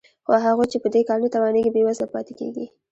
[0.25, 2.65] خو هغوی چې په دې کار نه توانېږي بېوزله پاتې کېږي